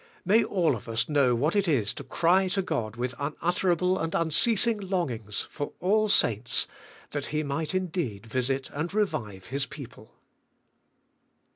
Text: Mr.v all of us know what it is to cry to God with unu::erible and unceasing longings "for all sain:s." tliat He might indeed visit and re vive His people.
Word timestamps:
Mr.v 0.27 0.45
all 0.45 0.75
of 0.75 0.89
us 0.89 1.07
know 1.07 1.35
what 1.35 1.55
it 1.55 1.67
is 1.67 1.93
to 1.93 2.03
cry 2.03 2.47
to 2.47 2.63
God 2.63 2.95
with 2.95 3.13
unu::erible 3.17 4.01
and 4.01 4.15
unceasing 4.15 4.79
longings 4.79 5.47
"for 5.51 5.73
all 5.79 6.09
sain:s." 6.09 6.65
tliat 7.11 7.25
He 7.25 7.43
might 7.43 7.75
indeed 7.75 8.25
visit 8.25 8.71
and 8.71 8.91
re 8.95 9.05
vive 9.05 9.49
His 9.49 9.67
people. 9.67 10.15